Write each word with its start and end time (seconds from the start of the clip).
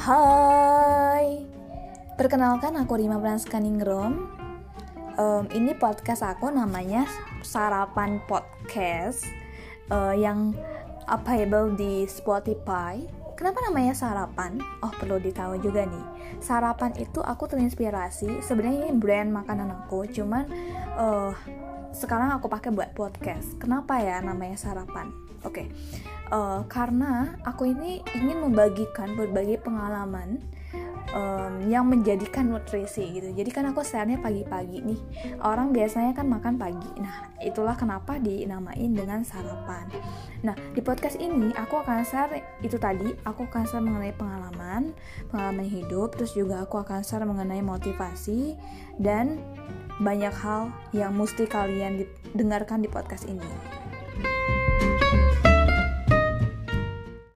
Hai, 0.00 1.44
perkenalkan 2.16 2.72
aku 2.80 2.96
Rima 2.96 3.20
Branskaningrum. 3.20 4.32
Um, 5.20 5.44
ini 5.52 5.76
podcast 5.76 6.24
aku 6.24 6.48
namanya 6.48 7.04
Sarapan 7.44 8.16
Podcast 8.24 9.28
uh, 9.92 10.16
yang 10.16 10.56
available 11.04 11.76
di 11.76 12.08
Spotify. 12.08 13.04
Kenapa 13.36 13.60
namanya 13.68 13.92
sarapan? 13.92 14.56
Oh 14.80 14.88
perlu 14.88 15.20
ditahu 15.20 15.60
juga 15.60 15.84
nih. 15.84 16.06
Sarapan 16.40 16.96
itu 16.96 17.20
aku 17.20 17.44
terinspirasi. 17.52 18.40
Sebenarnya 18.40 18.88
ini 18.88 18.96
brand 18.96 19.28
makanan 19.28 19.68
aku, 19.84 20.08
cuman 20.08 20.48
uh, 20.96 21.36
sekarang 21.92 22.32
aku 22.32 22.48
pakai 22.48 22.72
buat 22.72 22.96
podcast. 22.96 23.52
Kenapa 23.60 24.00
ya 24.00 24.24
namanya 24.24 24.56
sarapan? 24.56 25.12
Oke, 25.44 25.60
okay. 25.60 25.66
Uh, 26.30 26.64
karena 26.66 27.36
aku 27.44 27.70
ini 27.70 28.00
ingin 28.16 28.42
membagikan 28.42 29.14
berbagai 29.18 29.60
pengalaman 29.62 30.40
um, 31.14 31.66
yang 31.66 31.86
menjadikan 31.86 32.50
nutrisi 32.50 33.18
gitu. 33.18 33.30
Jadi 33.34 33.50
kan 33.50 33.66
aku 33.70 33.82
share 33.82 34.10
pagi-pagi 34.18 34.82
nih. 34.82 35.00
Orang 35.42 35.74
biasanya 35.74 36.14
kan 36.14 36.26
makan 36.30 36.56
pagi. 36.56 36.90
Nah, 36.98 37.30
itulah 37.42 37.74
kenapa 37.74 38.18
dinamain 38.18 38.90
dengan 38.94 39.22
sarapan. 39.26 39.86
Nah, 40.46 40.54
di 40.72 40.80
podcast 40.80 41.18
ini 41.18 41.52
aku 41.54 41.82
akan 41.82 42.06
share 42.06 42.42
itu 42.62 42.78
tadi, 42.78 43.10
aku 43.26 43.46
akan 43.50 43.64
share 43.66 43.84
mengenai 43.84 44.14
pengalaman, 44.14 44.94
pengalaman 45.28 45.66
hidup, 45.66 46.14
terus 46.16 46.34
juga 46.34 46.62
aku 46.64 46.80
akan 46.80 47.02
share 47.02 47.26
mengenai 47.26 47.62
motivasi 47.62 48.56
dan 48.98 49.42
banyak 50.00 50.32
hal 50.32 50.72
yang 50.96 51.12
mesti 51.12 51.44
kalian 51.44 52.08
dengarkan 52.32 52.80
di 52.80 52.88
podcast 52.88 53.28
ini. 53.28 53.79